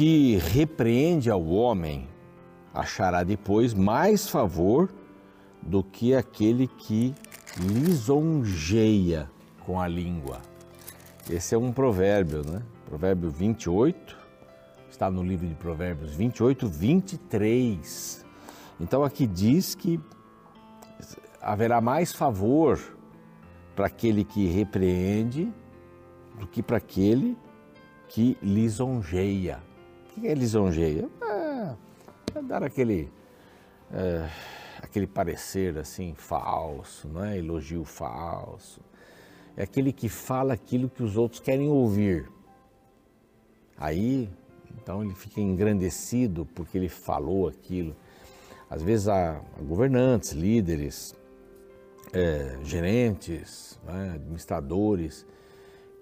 [0.00, 2.08] Que repreende ao homem
[2.72, 4.88] achará depois mais favor
[5.60, 7.14] do que aquele que
[7.58, 9.30] lisonjeia
[9.66, 10.40] com a língua.
[11.28, 12.62] Esse é um provérbio, né?
[12.86, 14.16] Provérbio 28,
[14.90, 18.24] está no livro de Provérbios 28, 23.
[18.80, 20.00] Então aqui diz que
[21.42, 22.80] haverá mais favor
[23.76, 25.52] para aquele que repreende
[26.38, 27.36] do que para aquele
[28.08, 29.68] que lisonjeia.
[30.16, 31.08] O que é lisonjeia?
[31.22, 33.10] É, é dar aquele,
[33.92, 34.28] é,
[34.82, 37.38] aquele parecer assim falso, não é?
[37.38, 38.80] elogio falso.
[39.56, 42.28] É aquele que fala aquilo que os outros querem ouvir.
[43.76, 44.28] Aí,
[44.76, 47.94] então ele fica engrandecido porque ele falou aquilo.
[48.68, 51.14] Às vezes há governantes, líderes,
[52.12, 55.26] é, gerentes, né, administradores,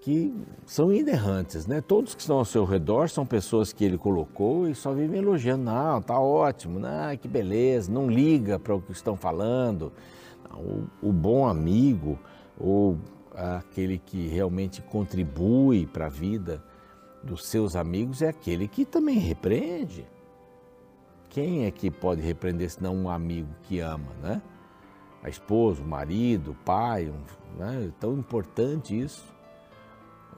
[0.01, 0.33] que
[0.65, 1.81] são inerrantes, né?
[1.81, 5.65] Todos que estão ao seu redor são pessoas que ele colocou e só vivem elogiando.
[5.65, 9.91] Não, tá ótimo, não, que beleza, não liga para o que estão falando.
[10.53, 12.17] O, o bom amigo
[12.57, 12.97] ou
[13.35, 16.63] aquele que realmente contribui para a vida
[17.21, 20.07] dos seus amigos é aquele que também repreende.
[21.29, 24.41] Quem é que pode repreender se não um amigo que ama, né?
[25.21, 27.87] A esposa, o marido, o pai, um, né?
[27.87, 29.23] é tão importante isso.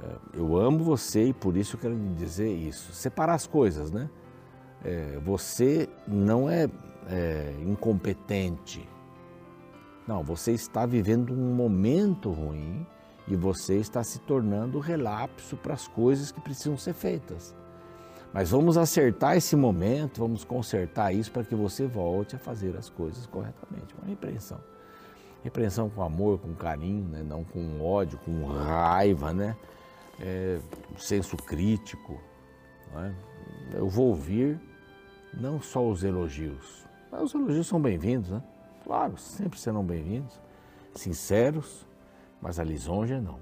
[0.02, 2.92] É, eu amo você e por isso eu quero lhe dizer isso.
[2.94, 4.10] Separar as coisas, né?
[4.84, 6.70] É, você não é,
[7.08, 8.88] é incompetente.
[10.08, 12.86] Não, você está vivendo um momento ruim
[13.28, 17.56] e você está se tornando relapso para as coisas que precisam ser feitas.
[18.34, 22.90] Mas vamos acertar esse momento, vamos consertar isso para que você volte a fazer as
[22.90, 23.94] coisas corretamente.
[24.02, 24.60] Uma repreensão.
[25.44, 27.24] Repreensão com amor, com carinho, né?
[27.24, 29.56] não com ódio, com raiva, né?
[30.22, 30.60] É,
[30.98, 32.20] senso crítico.
[32.96, 33.12] É?
[33.74, 34.60] Eu vou ouvir
[35.34, 38.44] não só os elogios, mas os elogios são bem-vindos, né?
[38.84, 40.40] Claro, sempre serão bem-vindos,
[40.94, 41.88] sinceros,
[42.42, 43.40] mas a lisonja não.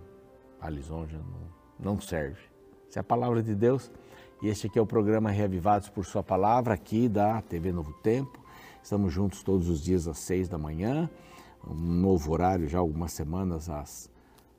[0.62, 2.42] A lisonja não, não serve.
[2.90, 3.92] Se é a palavra de Deus,
[4.42, 8.40] e este aqui é o programa Reavivados por Sua Palavra, aqui da TV Novo Tempo.
[8.82, 11.10] Estamos juntos todos os dias às seis da manhã,
[11.68, 14.10] um novo horário já algumas semanas às,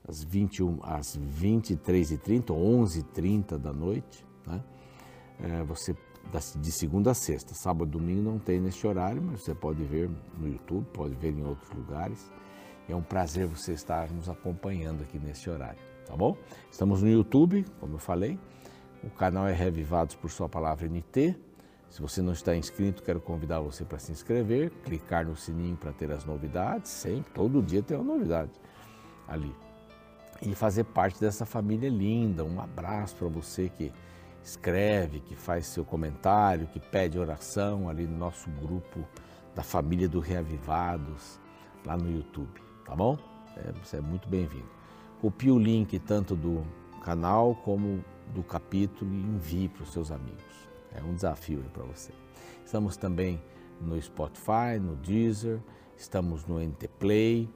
[0.07, 4.27] às, 21, às 23h30, 11h30 da noite.
[4.47, 4.63] Né?
[5.41, 5.95] É, você
[6.59, 7.55] de segunda a sexta.
[7.55, 11.33] Sábado e domingo não tem neste horário, mas você pode ver no YouTube, pode ver
[11.33, 12.31] em outros lugares.
[12.89, 16.37] É um prazer você estar nos acompanhando aqui nesse horário, tá bom?
[16.71, 18.39] Estamos no YouTube, como eu falei.
[19.03, 21.37] O canal é Revivados por Sua Palavra NT.
[21.89, 25.93] Se você não está inscrito, quero convidar você para se inscrever, clicar no sininho para
[25.93, 26.91] ter as novidades.
[26.91, 28.53] Sempre, todo dia tem uma novidade
[29.27, 29.55] ali.
[30.43, 32.45] E fazer parte dessa família linda.
[32.45, 33.93] Um abraço para você que
[34.43, 39.07] escreve, que faz seu comentário, que pede oração ali no nosso grupo
[39.55, 41.39] da família do Reavivados,
[41.85, 43.17] lá no YouTube tá bom?
[43.57, 44.69] É, você é muito bem-vindo.
[45.21, 46.67] Copie o link tanto do
[47.05, 50.69] canal como do capítulo e envie para os seus amigos.
[50.93, 52.13] É um desafio para você.
[52.65, 53.41] Estamos também
[53.81, 55.61] no Spotify, no Deezer,
[55.97, 57.49] estamos no NT Play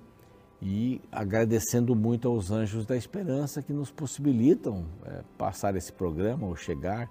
[0.67, 6.57] e agradecendo muito aos Anjos da Esperança que nos possibilitam é, passar esse programa ou
[6.57, 7.11] chegar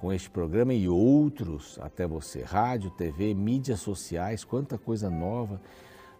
[0.00, 2.42] com este programa e outros até você.
[2.42, 5.60] Rádio, TV, mídias sociais, quanta coisa nova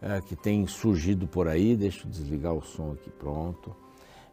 [0.02, 1.74] é, que tem surgido por aí.
[1.74, 3.74] Deixa eu desligar o som aqui, pronto.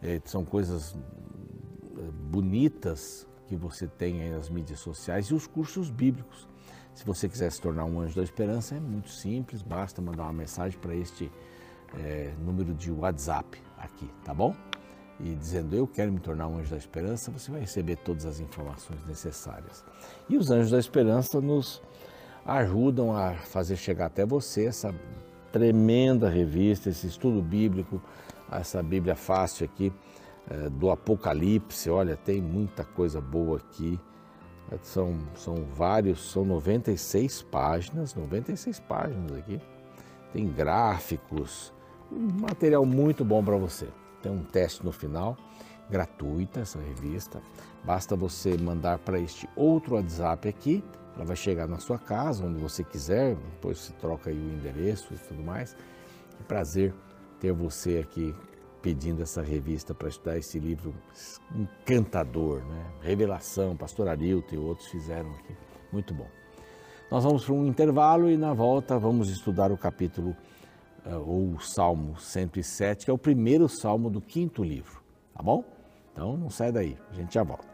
[0.03, 5.90] É, são coisas é, bonitas que você tem aí nas mídias sociais e os cursos
[5.90, 6.50] bíblicos.
[6.94, 10.34] Se você quiser se tornar um anjo da esperança, é muito simples, basta mandar uma
[10.34, 11.31] mensagem para este
[11.97, 14.56] é, número de WhatsApp aqui, tá bom?
[15.19, 18.40] E dizendo eu quero me tornar um anjo da esperança, você vai receber todas as
[18.40, 19.85] informações necessárias.
[20.28, 21.82] E os anjos da esperança nos
[22.46, 24.93] ajudam a fazer chegar até você essa
[25.52, 28.02] tremenda revista, esse estudo bíblico,
[28.52, 29.94] essa Bíblia fácil aqui
[30.49, 31.90] é, do Apocalipse.
[31.90, 33.99] Olha, tem muita coisa boa aqui.
[34.72, 39.59] É, são, são vários, são 96 páginas, 96 páginas aqui.
[40.34, 41.73] Tem gráficos,
[42.11, 43.87] um material muito bom para você.
[44.22, 45.37] Tem um teste no final,
[45.90, 47.41] gratuita essa revista.
[47.84, 50.84] Basta você mandar para este outro WhatsApp aqui,
[51.16, 55.13] ela vai chegar na sua casa, onde você quiser, depois você troca aí o endereço
[55.13, 55.75] e tudo mais.
[56.37, 56.93] Que prazer
[57.40, 58.34] ter você aqui
[58.81, 60.93] pedindo essa revista para estudar esse livro
[61.55, 62.85] encantador, né?
[63.02, 65.55] Revelação, Pastor Arilton e outros fizeram aqui.
[65.91, 66.28] Muito bom.
[67.11, 70.35] Nós vamos para um intervalo e na volta vamos estudar o capítulo
[71.05, 75.01] eh, ou o Salmo 107, que é o primeiro salmo do quinto livro,
[75.35, 75.63] tá bom?
[76.13, 77.71] Então não sai daí, a gente já volta.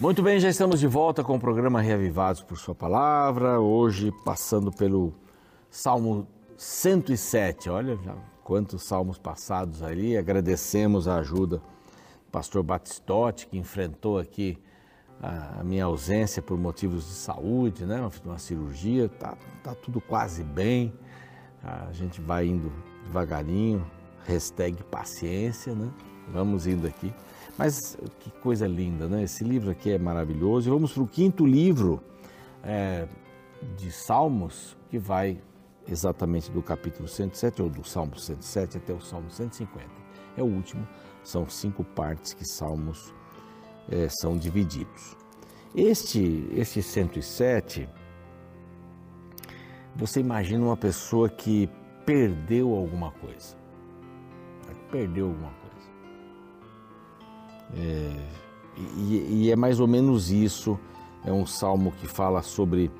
[0.00, 4.70] Muito bem, já estamos de volta com o programa Reavivados por Sua Palavra, hoje passando
[4.70, 5.14] pelo
[5.70, 6.26] Salmo
[6.56, 7.70] 107.
[7.70, 7.98] Olha
[8.42, 10.16] quantos salmos passados ali.
[10.16, 14.58] Agradecemos a ajuda do pastor Batistotti, que enfrentou aqui
[15.22, 18.06] a minha ausência por motivos de saúde, né?
[18.24, 19.08] Uma cirurgia.
[19.08, 20.92] Tá, tá tudo quase bem.
[21.62, 22.70] A gente vai indo
[23.04, 23.84] devagarinho.
[24.26, 25.90] Hashtag paciência, né?
[26.32, 27.12] Vamos indo aqui.
[27.56, 29.22] Mas que coisa linda, né?
[29.22, 30.68] Esse livro aqui é maravilhoso.
[30.68, 32.02] E vamos para o quinto livro
[32.62, 33.06] é,
[33.76, 35.40] de Salmos, que vai
[35.88, 39.86] exatamente do capítulo 107, ou do Salmo 107 até o Salmo 150.
[40.36, 40.86] É o último,
[41.22, 43.14] são cinco partes que Salmos
[43.88, 45.16] é, são divididos.
[45.74, 47.88] Este, este 107,
[49.94, 51.68] você imagina uma pessoa que
[52.04, 53.56] perdeu alguma coisa.
[54.90, 55.64] Perdeu alguma coisa
[57.76, 58.16] é,
[58.76, 60.78] e, e, é mais ou menos isso.
[61.24, 62.90] É um salmo que fala sobre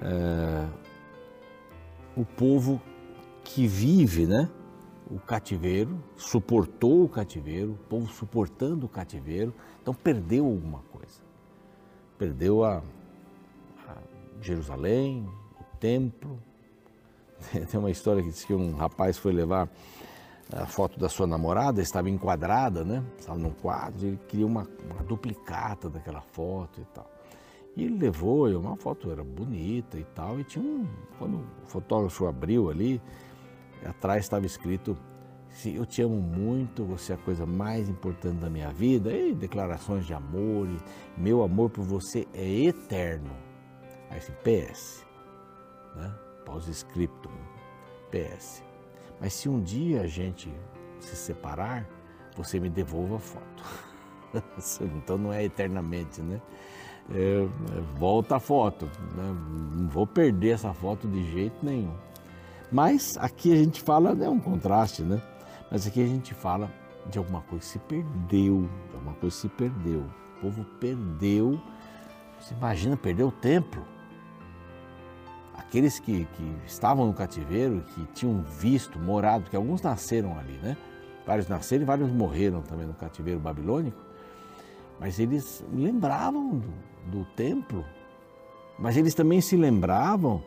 [0.00, 0.66] é,
[2.18, 2.80] o povo
[3.44, 4.50] que vive, né?
[5.08, 11.20] O cativeiro, suportou o cativeiro, o povo suportando o cativeiro, então perdeu alguma coisa.
[12.18, 12.82] Perdeu a,
[13.86, 13.94] a
[14.42, 15.26] Jerusalém,
[15.58, 16.38] o templo.
[17.70, 19.70] Tem uma história que diz que um rapaz foi levar
[20.52, 23.04] a foto da sua namorada estava enquadrada, né?
[23.18, 27.17] Estava num quadro, ele queria uma, uma duplicata daquela foto e tal.
[27.78, 30.84] E ele levou, e uma foto era bonita e tal, e tinha um.
[31.16, 33.00] Quando o fotógrafo abriu ali,
[33.84, 34.98] atrás estava escrito:
[35.64, 40.04] Eu te amo muito, você é a coisa mais importante da minha vida, e declarações
[40.04, 40.76] de amor, e
[41.16, 43.30] meu amor por você é eterno.
[44.10, 45.06] Aí assim, PS,
[45.94, 46.12] né?
[46.44, 47.30] Pós-scriptum,
[48.10, 48.64] PS.
[49.20, 50.52] Mas se um dia a gente
[50.98, 51.88] se separar,
[52.36, 53.62] você me devolva a foto.
[54.96, 56.42] então não é eternamente, né?
[57.14, 57.46] É,
[57.96, 58.86] volta a foto.
[59.16, 59.36] Né?
[59.74, 61.94] Não vou perder essa foto de jeito nenhum.
[62.70, 65.22] Mas aqui a gente fala, é um contraste, né?
[65.70, 66.70] Mas aqui a gente fala
[67.06, 70.04] de alguma coisa que se perdeu, de alguma coisa que se perdeu.
[70.36, 71.60] O povo perdeu.
[72.38, 73.82] Você imagina, perdeu o templo
[75.68, 80.76] aqueles que, que estavam no cativeiro, que tinham visto, morado, porque alguns nasceram ali, né?
[81.26, 83.98] Vários nasceram e vários morreram também no cativeiro babilônico,
[84.98, 86.72] mas eles lembravam do,
[87.06, 87.84] do templo,
[88.78, 90.42] mas eles também se lembravam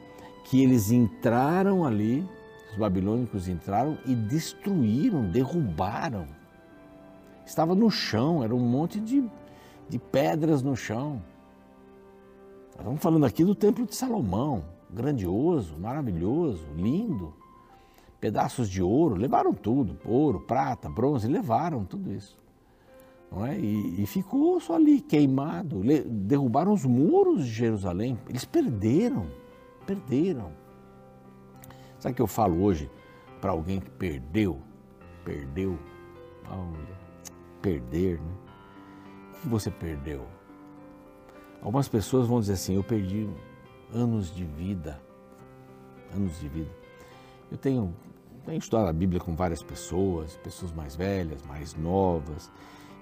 [0.46, 2.28] que eles entraram ali,
[2.72, 6.28] os babilônicos entraram e destruíram, derrubaram.
[7.46, 9.30] Estava no chão, era um monte de,
[9.90, 11.22] de pedras no chão.
[12.72, 17.34] Estamos falando aqui do Templo de Salomão, grandioso, maravilhoso, lindo.
[18.20, 22.41] Pedaços de ouro, levaram tudo, ouro, prata, bronze, levaram tudo isso.
[23.32, 23.58] Não é?
[23.58, 25.82] e, e ficou só ali queimado.
[26.06, 28.20] Derrubaram os muros de Jerusalém.
[28.28, 29.28] Eles perderam,
[29.86, 30.52] perderam.
[31.98, 32.92] Sabe o que eu falo hoje
[33.40, 34.60] para alguém que perdeu?
[35.24, 35.80] Perdeu.
[36.50, 37.00] Olha,
[37.62, 38.34] perder, né?
[39.34, 40.28] O que você perdeu?
[41.62, 43.30] Algumas pessoas vão dizer assim: eu perdi
[43.94, 45.00] anos de vida.
[46.14, 46.72] Anos de vida.
[47.50, 47.94] Eu tenho,
[48.46, 52.52] tenho estudado a Bíblia com várias pessoas, pessoas mais velhas, mais novas.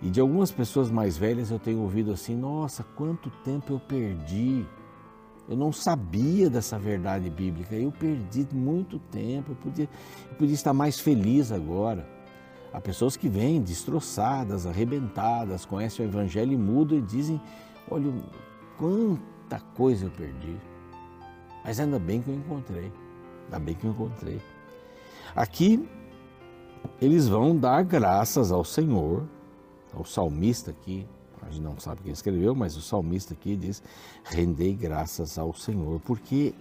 [0.01, 4.65] E de algumas pessoas mais velhas eu tenho ouvido assim: nossa, quanto tempo eu perdi.
[5.47, 7.75] Eu não sabia dessa verdade bíblica.
[7.75, 9.51] Eu perdi muito tempo.
[9.51, 9.89] Eu podia,
[10.29, 12.07] eu podia estar mais feliz agora.
[12.71, 17.41] Há pessoas que vêm destroçadas, arrebentadas, conhecem o Evangelho e mudam e dizem:
[17.89, 18.13] olha,
[18.77, 20.55] quanta coisa eu perdi.
[21.63, 22.91] Mas ainda bem que eu encontrei.
[23.45, 24.39] Ainda bem que eu encontrei.
[25.35, 25.87] Aqui
[27.01, 29.23] eles vão dar graças ao Senhor,
[29.93, 31.05] ao salmista aqui,
[31.41, 33.81] a gente não sabe quem escreveu, mas o salmista aqui diz:
[34.23, 36.53] rendei graças ao Senhor, porque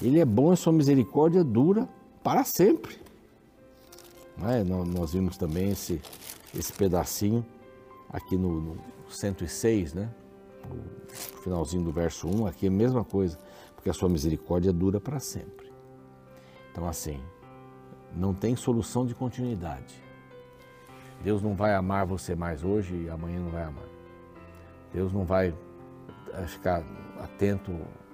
[0.00, 1.88] Ele é bom e sua misericórdia dura
[2.22, 2.96] para sempre.
[4.42, 4.64] É?
[4.64, 6.00] Nós vimos também esse,
[6.56, 7.44] esse pedacinho
[8.08, 8.76] aqui no, no
[9.08, 10.10] 106, né?
[10.70, 13.38] O finalzinho do verso 1, aqui é a mesma coisa
[13.74, 15.70] porque a sua misericórdia dura para sempre.
[16.72, 17.20] Então, assim,
[18.16, 20.02] não tem solução de continuidade.
[21.24, 23.84] Deus não vai amar você mais hoje e amanhã não vai amar.
[24.92, 25.52] Deus não vai
[26.34, 26.84] eh, ficar
[27.18, 27.72] atento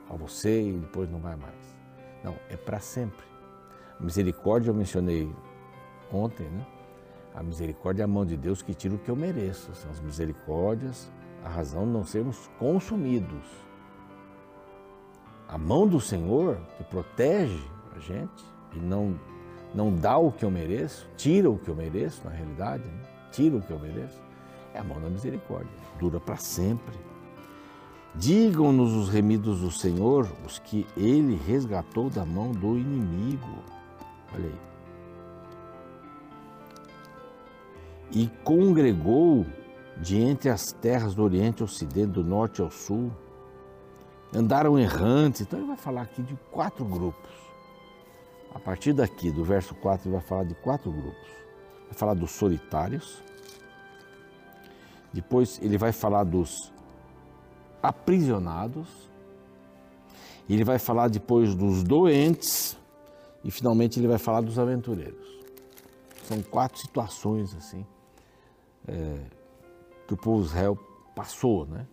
[0.08, 1.76] a você e depois não vai mais.
[2.24, 3.26] Não, é para sempre.
[3.98, 5.30] A misericórdia eu mencionei
[6.12, 6.66] ontem, né?
[7.34, 9.74] A misericórdia é a mão de Deus que tira o que eu mereço.
[9.74, 11.12] São as misericórdias,
[11.44, 13.44] a razão de não sermos consumidos
[15.50, 17.60] a mão do Senhor que protege
[17.96, 19.18] a gente e não,
[19.74, 23.02] não dá o que eu mereço, tira o que eu mereço, na realidade, né?
[23.30, 24.20] tira o que eu mereço,
[24.74, 26.98] é a mão da misericórdia, dura para sempre.
[28.14, 33.62] Digam-nos os remidos do Senhor, os que ele resgatou da mão do inimigo.
[34.34, 34.60] Olha aí.
[38.12, 39.46] E congregou
[40.00, 43.12] de entre as terras do Oriente ao Ocidente, do Norte ao Sul.
[44.34, 45.42] Andaram errantes.
[45.42, 47.30] Então ele vai falar aqui de quatro grupos.
[48.54, 51.28] A partir daqui, do verso 4, ele vai falar de quatro grupos.
[51.87, 53.23] Vai falar dos solitários.
[55.12, 56.73] Depois ele vai falar dos
[57.83, 58.88] aprisionados.
[60.49, 62.76] Ele vai falar depois dos doentes
[63.45, 65.28] e finalmente ele vai falar dos aventureiros.
[66.25, 67.87] São quatro situações assim
[68.87, 69.16] é,
[70.07, 70.76] que o povo Israel
[71.14, 71.87] passou, né?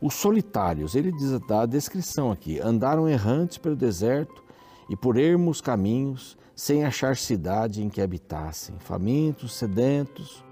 [0.00, 4.44] Os solitários, ele diz, dá a descrição aqui, andaram errantes pelo deserto
[4.88, 10.44] e por ermos caminhos, sem achar cidade em que habitassem, famintos, sedentos,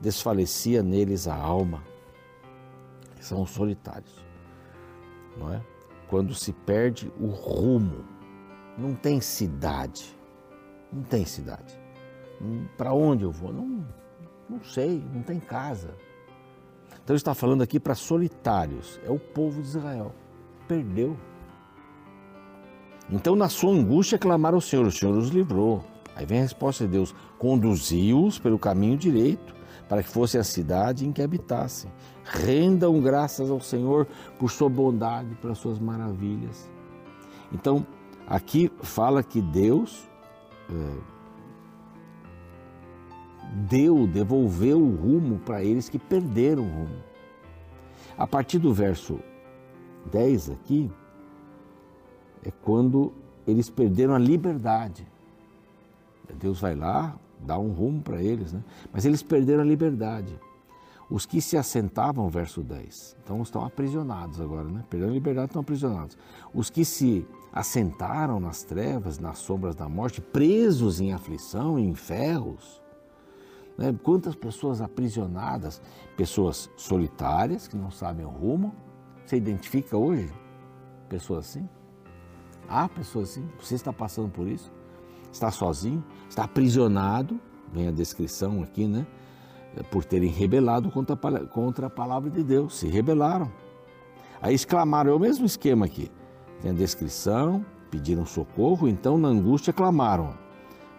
[0.00, 1.82] desfalecia neles a alma
[3.20, 4.24] são os solitários,
[5.36, 5.62] não é?
[6.08, 8.04] Quando se perde o rumo,
[8.76, 10.18] não tem cidade,
[10.92, 11.78] não tem cidade.
[12.40, 13.52] Hum, para onde eu vou?
[13.52, 13.86] Não,
[14.48, 15.94] não sei, não tem casa.
[16.88, 20.12] Então ele está falando aqui para solitários, é o povo de Israel.
[20.66, 21.16] Perdeu.
[23.10, 25.84] Então, na sua angústia, clamaram ao Senhor, o Senhor os livrou.
[26.14, 29.54] Aí vem a resposta de Deus: conduziu-os pelo caminho direito
[29.88, 31.90] para que fosse a cidade em que habitassem.
[32.24, 34.06] Rendam graças ao Senhor
[34.38, 36.70] por sua bondade, pelas suas maravilhas.
[37.52, 37.84] Então,
[38.24, 40.08] aqui fala que Deus
[40.70, 40.74] é,
[43.68, 47.02] deu, devolveu o rumo para eles que perderam o rumo.
[48.16, 49.18] A partir do verso
[50.12, 50.88] 10 aqui,
[52.44, 53.12] é quando
[53.46, 55.06] eles perderam a liberdade.
[56.38, 58.62] Deus vai lá, dá um rumo para eles, né?
[58.92, 60.38] Mas eles perderam a liberdade.
[61.10, 64.84] Os que se assentavam, verso 10, então estão aprisionados agora, né?
[64.88, 66.16] Perderam a liberdade, estão aprisionados.
[66.54, 72.80] Os que se assentaram nas trevas, nas sombras da morte, presos em aflição, em ferros.
[73.76, 73.92] Né?
[74.04, 75.82] Quantas pessoas aprisionadas,
[76.16, 78.72] pessoas solitárias, que não sabem o rumo.
[79.26, 80.32] Você identifica hoje
[81.08, 81.68] pessoas assim?
[82.70, 83.46] Há pessoas assim?
[83.60, 84.70] Você está passando por isso?
[85.32, 87.38] está sozinho, está aprisionado,
[87.72, 89.06] vem a descrição aqui, né?
[89.90, 93.50] Por terem rebelado contra a, contra a palavra de Deus, se rebelaram.
[94.42, 96.10] Aí exclamaram, é o mesmo esquema aqui.
[96.60, 100.34] Tem a descrição, pediram socorro, então na angústia clamaram.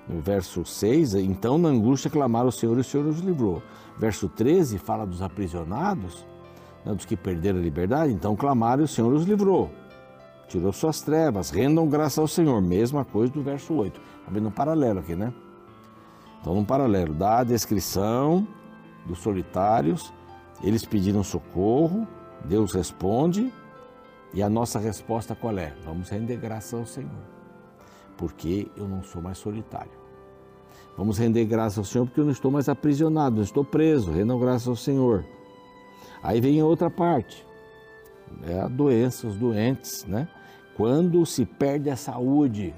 [0.08, 3.62] No verso 6, então na angústia clamaram o Senhor e o Senhor os livrou.
[3.98, 6.26] Verso 13 fala dos aprisionados,
[6.86, 9.70] né, dos que perderam a liberdade, então clamaram e o Senhor os livrou
[10.52, 12.62] tirou suas trevas, rendam graça ao Senhor.
[12.62, 14.00] Mesma coisa do verso 8.
[14.00, 15.34] Está vendo um paralelo aqui, né?
[16.40, 18.48] Então, um paralelo, dá a descrição
[19.06, 20.12] dos solitários,
[20.64, 22.08] eles pediram socorro,
[22.46, 23.54] Deus responde,
[24.34, 25.74] e a nossa resposta qual é?
[25.86, 27.10] Vamos render graça ao Senhor,
[28.18, 29.92] porque eu não sou mais solitário.
[30.98, 34.40] Vamos render graça ao Senhor porque eu não estou mais aprisionado, não estou preso, rendam
[34.40, 35.24] graça ao Senhor.
[36.22, 37.46] Aí vem a outra parte,
[38.44, 40.28] é a doença, os doentes, né?
[40.82, 42.74] Quando se perde a saúde,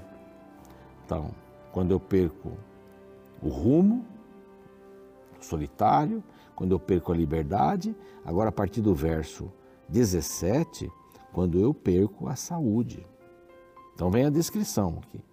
[1.06, 1.30] então,
[1.72, 2.52] quando eu perco
[3.42, 4.04] o rumo,
[5.40, 6.22] solitário,
[6.54, 9.50] quando eu perco a liberdade, agora a partir do verso
[9.88, 10.92] 17,
[11.32, 13.06] quando eu perco a saúde.
[13.94, 15.24] Então vem a descrição aqui.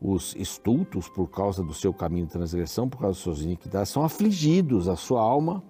[0.00, 4.02] Os estultos, por causa do seu caminho de transgressão, por causa das suas iniquidades, são
[4.02, 5.62] afligidos, a sua alma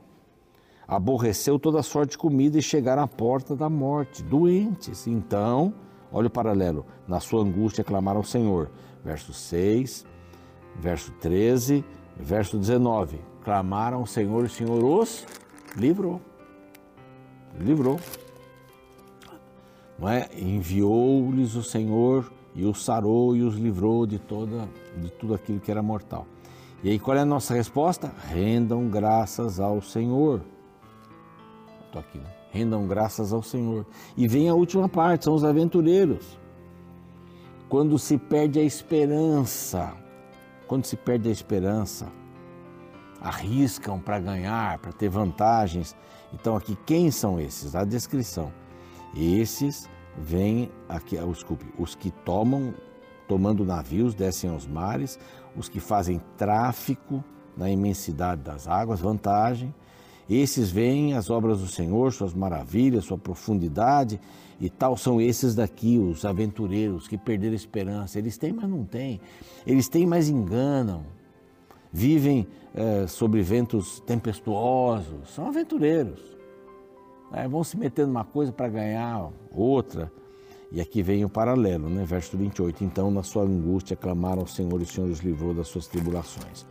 [0.87, 5.09] aborreceu toda sorte de comida e chegaram à porta da morte, doentes.
[5.09, 5.75] Então,
[6.15, 6.87] Olha o paralelo.
[7.09, 8.71] Na sua angústia clamaram ao Senhor.
[9.05, 10.07] Verso 6,
[10.77, 11.85] verso 13,
[12.17, 13.19] verso 19.
[13.43, 15.27] Clamaram ao Senhor e o Senhor os
[15.77, 16.21] livrou.
[17.59, 17.99] Livrou.
[19.99, 20.29] Não é?
[20.39, 25.71] Enviou-lhes o Senhor e os sarou e os livrou de, toda, de tudo aquilo que
[25.71, 26.29] era mortal.
[26.85, 28.13] E aí qual é a nossa resposta?
[28.29, 30.43] Rendam graças ao Senhor.
[31.87, 32.44] Estou aqui, né?
[32.55, 33.85] Rendam graças ao Senhor.
[34.17, 36.39] E vem a última parte, são os aventureiros.
[37.69, 39.93] Quando se perde a esperança,
[40.69, 42.07] quando se perde a esperança,
[43.21, 45.97] arriscam para ganhar, para ter vantagens.
[46.33, 47.75] Então aqui quem são esses?
[47.75, 48.53] A descrição.
[49.17, 52.73] Esses vêm aqui, ah, desculpe, os que tomam,
[53.27, 55.19] tomando navios, descem aos mares,
[55.57, 57.25] os que fazem tráfico
[57.57, 59.75] na imensidade das águas, vantagem,
[60.29, 64.19] esses veem as obras do Senhor, suas maravilhas, sua profundidade
[64.61, 64.97] e tal.
[64.97, 68.19] São esses daqui, os aventureiros que perderam a esperança.
[68.19, 69.21] Eles têm, mas não têm.
[69.67, 71.03] Eles têm, mas enganam.
[71.93, 75.31] Vivem é, sobre ventos tempestuosos.
[75.35, 76.21] São aventureiros.
[77.31, 77.47] né?
[77.47, 80.11] vão se meter numa coisa para ganhar outra.
[80.73, 82.05] E aqui vem o paralelo, né?
[82.05, 82.83] verso 28.
[82.83, 86.67] Então, na sua angústia, clamaram ao Senhor e o Senhor os livrou das suas tribulações.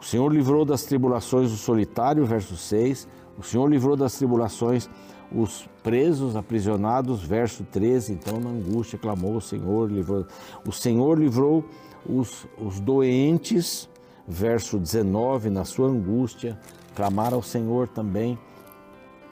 [0.00, 3.08] O Senhor livrou das tribulações o solitário, verso 6.
[3.36, 4.88] O Senhor livrou das tribulações
[5.30, 8.12] os presos, aprisionados, verso 13.
[8.12, 10.26] Então, na angústia, clamou o Senhor, livrou.
[10.66, 11.64] O Senhor livrou
[12.06, 13.88] os, os doentes,
[14.26, 15.50] verso 19.
[15.50, 16.58] Na sua angústia,
[16.94, 18.38] clamaram ao Senhor também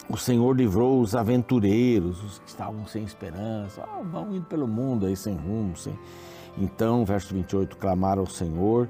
[0.08, 5.06] o Senhor livrou os aventureiros, os que estavam sem esperança, ah, vão indo pelo mundo
[5.06, 5.76] aí sem rumo.
[5.76, 5.98] Sem...
[6.56, 8.88] Então, verso 28, clamaram ao Senhor,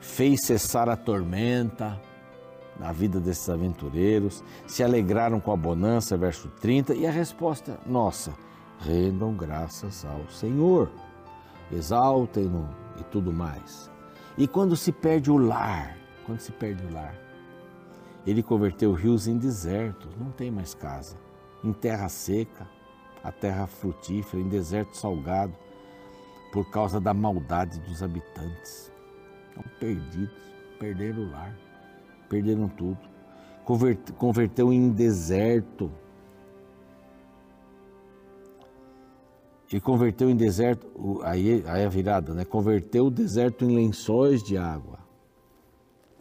[0.00, 2.00] fez cessar a tormenta
[2.78, 8.34] na vida desses aventureiros, se alegraram com a bonança, verso 30, e a resposta nossa,
[8.78, 10.90] rendam graças ao Senhor,
[11.72, 12.68] exaltem-no
[13.00, 13.90] e tudo mais.
[14.36, 17.14] E quando se perde o lar, quando se perde o lar,
[18.26, 21.16] ele converteu rios em desertos, não tem mais casa.
[21.64, 22.68] Em terra seca,
[23.22, 25.54] a terra frutífera, em deserto salgado,
[26.52, 28.92] por causa da maldade dos habitantes.
[29.56, 30.36] Estão perdidos,
[30.78, 31.56] perderam o lar,
[32.28, 32.98] perderam tudo.
[34.18, 35.90] Converteu em deserto.
[39.72, 40.86] E converteu em deserto,
[41.24, 42.44] aí, aí a virada, né?
[42.44, 45.00] Converteu o deserto em lençóis de água.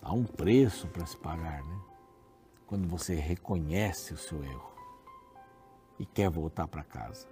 [0.02, 1.76] Há um preço para se pagar, né?
[2.66, 4.72] quando você reconhece o seu erro
[6.00, 7.28] e quer voltar para casa.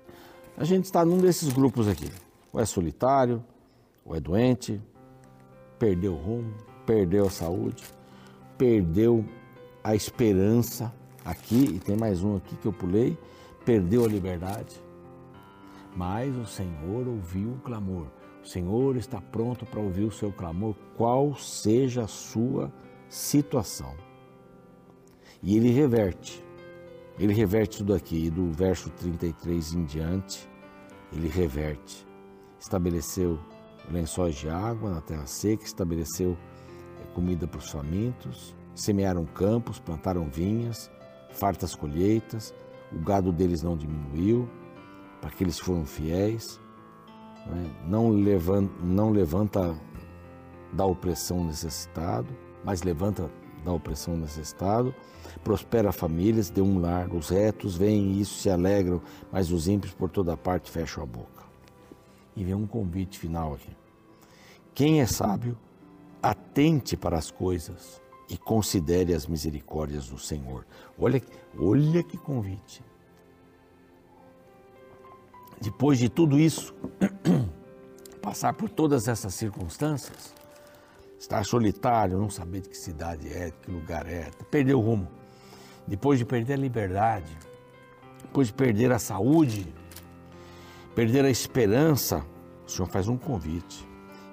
[0.55, 2.11] A gente está num desses grupos aqui.
[2.51, 3.43] Ou é solitário,
[4.05, 4.79] ou é doente,
[5.77, 6.53] perdeu o rumo,
[6.85, 7.83] perdeu a saúde,
[8.57, 9.25] perdeu
[9.83, 10.93] a esperança
[11.25, 13.17] aqui, e tem mais um aqui que eu pulei,
[13.65, 14.81] perdeu a liberdade.
[15.95, 18.07] Mas o Senhor ouviu o clamor.
[18.43, 22.71] O Senhor está pronto para ouvir o seu clamor, qual seja a sua
[23.07, 23.95] situação.
[25.41, 26.43] E ele reverte.
[27.19, 28.25] Ele reverte tudo aqui.
[28.25, 30.49] E do verso 33 em diante,
[31.11, 32.05] ele reverte.
[32.59, 33.39] Estabeleceu
[33.91, 36.37] lençóis de água na terra seca, estabeleceu
[37.01, 40.89] eh, comida para os famintos, semearam campos, plantaram vinhas,
[41.31, 42.53] fartas colheitas,
[42.91, 44.49] o gado deles não diminuiu,
[45.21, 46.59] para que eles foram fiéis,
[47.47, 47.71] né?
[47.87, 49.75] não, levanta, não levanta
[50.71, 52.27] da opressão necessitado,
[52.63, 53.29] mas levanta
[53.63, 54.93] da opressão necessitado,
[55.43, 60.09] prospera famílias, dê um lar, os retos veem isso, se alegram, mas os ímpios por
[60.09, 61.42] toda parte fecham a boca.
[62.35, 63.75] E vem um convite final aqui.
[64.73, 65.57] Quem é sábio,
[66.21, 70.65] atente para as coisas e considere as misericórdias do Senhor.
[70.97, 71.21] Olha,
[71.59, 72.83] olha que convite.
[75.61, 76.73] Depois de tudo isso,
[78.21, 80.33] passar por todas essas circunstâncias,
[81.19, 85.07] estar solitário, não saber de que cidade é, de que lugar é, perder o rumo.
[85.87, 87.37] Depois de perder a liberdade,
[88.21, 89.73] depois de perder a saúde,
[90.95, 92.25] perder a esperança,
[92.65, 93.87] o Senhor faz um convite.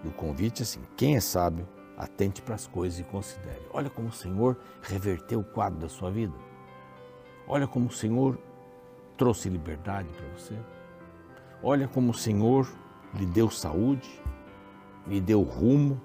[0.05, 3.61] E o convite é assim: quem é sábio, atente para as coisas e considere.
[3.73, 6.35] Olha como o Senhor reverteu o quadro da sua vida.
[7.47, 8.39] Olha como o Senhor
[9.17, 10.57] trouxe liberdade para você.
[11.63, 12.67] Olha como o Senhor
[13.15, 14.09] lhe deu saúde,
[15.07, 16.01] lhe deu rumo,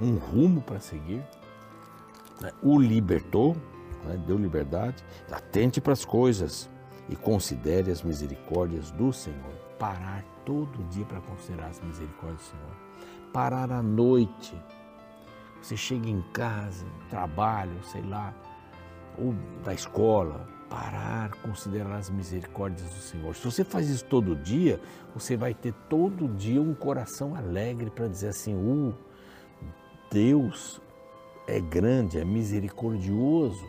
[0.00, 1.24] um rumo para seguir,
[2.40, 2.52] né?
[2.62, 3.56] o libertou,
[4.04, 4.22] né?
[4.26, 6.70] deu liberdade, atente para as coisas
[7.08, 9.69] e considere as misericórdias do Senhor.
[9.80, 12.76] Parar todo dia para considerar as misericórdias do Senhor.
[13.32, 14.54] Parar à noite.
[15.60, 18.32] Você chega em casa, trabalho, sei lá,
[19.18, 23.34] ou da escola, parar, considerar as misericórdias do Senhor.
[23.34, 24.80] Se você faz isso todo dia,
[25.12, 28.94] você vai ter todo dia um coração alegre para dizer assim: uh,
[30.10, 30.80] Deus
[31.46, 33.66] é grande, é misericordioso,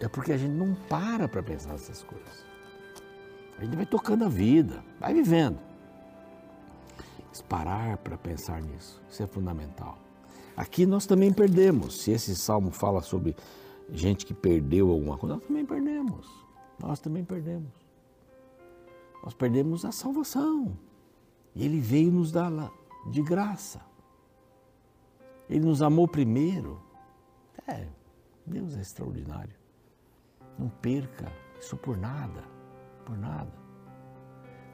[0.00, 2.47] é porque a gente não para para pensar essas coisas.
[3.58, 5.58] A gente vai tocando a vida, vai vivendo.
[7.28, 9.98] Mas parar para pensar nisso, isso é fundamental.
[10.56, 12.00] Aqui nós também perdemos.
[12.00, 13.36] Se esse salmo fala sobre
[13.92, 16.28] gente que perdeu alguma coisa, nós também perdemos.
[16.80, 17.72] Nós também perdemos.
[19.22, 20.76] Nós perdemos a salvação.
[21.54, 22.72] E Ele veio nos dar
[23.10, 23.80] de graça.
[25.48, 26.80] Ele nos amou primeiro.
[27.66, 27.86] É,
[28.46, 29.54] Deus é extraordinário.
[30.58, 32.42] Não perca isso por nada,
[33.08, 33.50] por nada.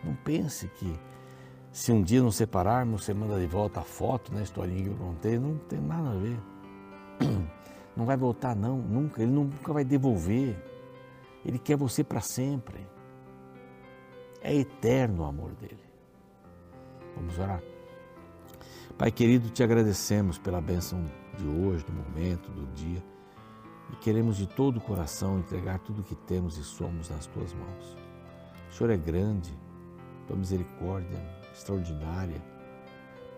[0.03, 0.99] Não pense que
[1.71, 4.97] se um dia nos separarmos, você manda de volta a foto, né, historinha que eu
[4.97, 6.41] contei, não tem nada a ver.
[7.97, 10.61] Não vai voltar não, nunca, ele nunca vai devolver.
[11.47, 12.85] Ele quer você para sempre.
[14.41, 15.79] É eterno o amor dele.
[17.15, 17.63] Vamos orar.
[18.99, 21.05] Pai querido, te agradecemos pela bênção
[21.39, 23.01] de hoje, do momento, do dia.
[23.93, 27.53] e queremos de todo o coração entregar tudo o que temos e somos nas tuas
[27.53, 28.04] mãos.
[28.75, 29.57] O Senhor é grande,
[30.27, 32.43] tua misericórdia é extraordinária,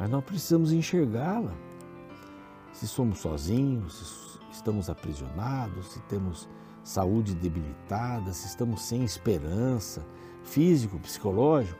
[0.00, 1.52] mas nós precisamos enxergá-la.
[2.72, 6.48] Se somos sozinhos, se estamos aprisionados, se temos
[6.82, 10.02] saúde debilitada, se estamos sem esperança,
[10.42, 11.78] físico, psicológico,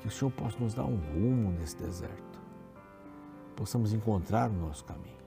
[0.00, 2.40] que o Senhor possa nos dar um rumo nesse deserto,
[3.54, 5.22] possamos encontrar o nosso caminho.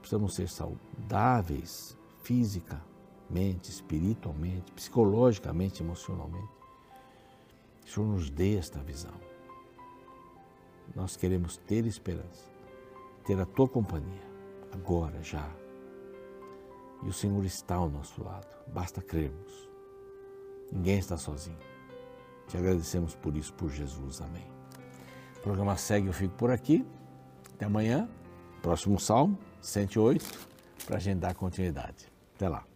[0.00, 1.96] Precisamos ser saudáveis
[3.24, 6.52] fisicamente, espiritualmente, psicologicamente, emocionalmente.
[7.84, 9.14] O Senhor nos dê esta visão.
[10.94, 12.50] Nós queremos ter esperança,
[13.24, 14.22] ter a tua companhia,
[14.72, 15.48] agora, já.
[17.02, 19.68] E o Senhor está ao nosso lado, basta crermos.
[20.72, 21.58] Ninguém está sozinho.
[22.48, 24.20] Te agradecemos por isso, por Jesus.
[24.20, 24.46] Amém.
[25.36, 26.86] O programa segue, eu fico por aqui.
[27.54, 28.08] Até amanhã,
[28.62, 30.48] próximo Salmo, 108,
[30.86, 32.10] para a gente dar continuidade.
[32.34, 32.73] Até lá.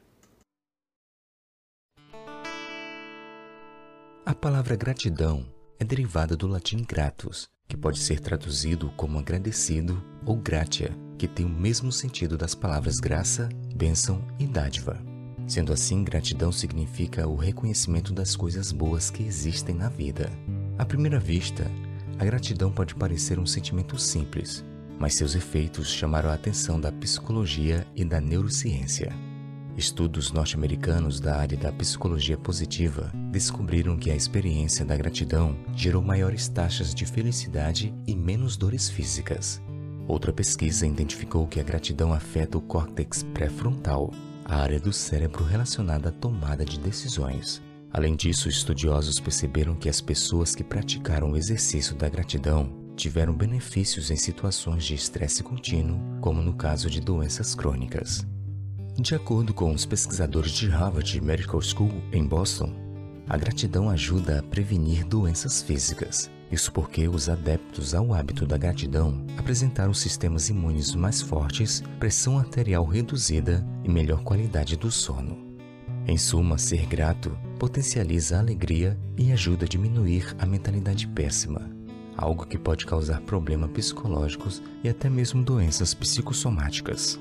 [4.38, 5.44] Palavra gratidão
[5.80, 11.44] é derivada do latim gratus, que pode ser traduzido como agradecido ou gratia, que tem
[11.44, 14.96] o mesmo sentido das palavras graça, bênção e dádiva.
[15.48, 20.30] Sendo assim, gratidão significa o reconhecimento das coisas boas que existem na vida.
[20.78, 21.68] À primeira vista,
[22.16, 24.64] a gratidão pode parecer um sentimento simples,
[25.00, 29.12] mas seus efeitos chamaram a atenção da psicologia e da neurociência.
[29.78, 36.48] Estudos norte-americanos da área da psicologia positiva descobriram que a experiência da gratidão gerou maiores
[36.48, 39.62] taxas de felicidade e menos dores físicas.
[40.08, 44.12] Outra pesquisa identificou que a gratidão afeta o córtex pré-frontal,
[44.44, 47.62] a área do cérebro relacionada à tomada de decisões.
[47.92, 54.10] Além disso, estudiosos perceberam que as pessoas que praticaram o exercício da gratidão tiveram benefícios
[54.10, 58.26] em situações de estresse contínuo, como no caso de doenças crônicas.
[59.00, 62.74] De acordo com os pesquisadores de Harvard Medical School em Boston,
[63.28, 66.28] a gratidão ajuda a prevenir doenças físicas.
[66.50, 72.84] Isso porque os adeptos ao hábito da gratidão apresentaram sistemas imunes mais fortes, pressão arterial
[72.84, 75.46] reduzida e melhor qualidade do sono.
[76.04, 81.70] Em suma, ser grato potencializa a alegria e ajuda a diminuir a mentalidade péssima,
[82.16, 87.16] algo que pode causar problemas psicológicos e até mesmo doenças psicossomáticas.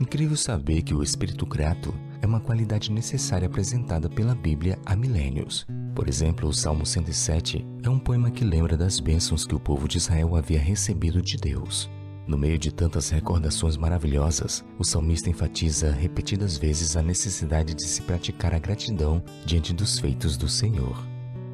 [0.00, 5.66] Incrível saber que o espírito grato é uma qualidade necessária apresentada pela Bíblia há milênios.
[5.92, 9.88] Por exemplo, o Salmo 107 é um poema que lembra das bênçãos que o povo
[9.88, 11.90] de Israel havia recebido de Deus.
[12.28, 18.02] No meio de tantas recordações maravilhosas, o salmista enfatiza repetidas vezes a necessidade de se
[18.02, 21.04] praticar a gratidão diante dos feitos do Senhor.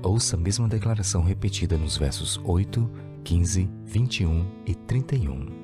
[0.03, 2.91] Ouça a mesma declaração repetida nos versos 8,
[3.23, 5.64] 15, 21 e 31.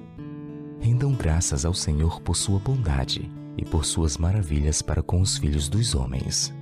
[0.81, 5.69] Rendam graças ao Senhor por sua bondade e por suas maravilhas para com os filhos
[5.69, 6.55] dos homens.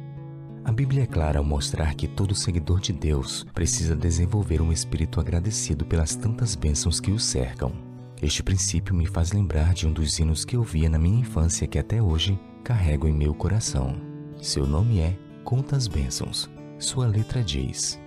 [0.64, 5.20] A Bíblia é clara ao mostrar que todo seguidor de Deus precisa desenvolver um espírito
[5.20, 7.72] agradecido pelas tantas bênçãos que o cercam.
[8.20, 11.68] Este princípio me faz lembrar de um dos hinos que eu via na minha infância
[11.68, 13.96] que até hoje carrego em meu coração.
[14.42, 16.50] Seu nome é Conta as Bênçãos.
[16.76, 17.98] Sua letra diz: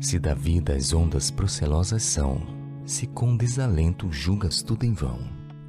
[0.00, 5.18] Se da vida as ondas procelosas são, se com desalento julgas tudo em vão,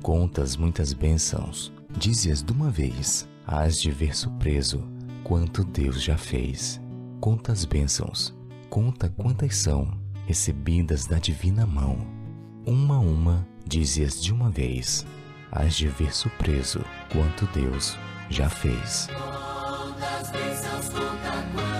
[0.01, 4.83] contas muitas bênçãos, dize-as de uma vez, hás de ver surpreso
[5.23, 6.81] quanto Deus já fez.
[7.21, 8.35] Conta as bênçãos,
[8.69, 9.87] conta quantas são,
[10.27, 11.97] recebidas da divina mão.
[12.65, 15.05] Uma a uma, dize-as de uma vez,
[15.51, 17.97] hás de ver surpreso quanto Deus
[18.29, 19.07] já fez.
[20.31, 21.74] Bênçãos, conta quantas